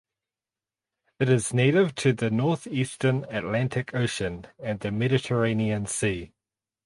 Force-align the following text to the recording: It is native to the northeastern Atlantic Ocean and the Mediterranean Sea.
It 1.19 1.29
is 1.29 1.53
native 1.53 1.93
to 1.97 2.11
the 2.11 2.31
northeastern 2.31 3.23
Atlantic 3.25 3.93
Ocean 3.93 4.47
and 4.57 4.79
the 4.79 4.89
Mediterranean 4.89 5.85
Sea. 5.85 6.33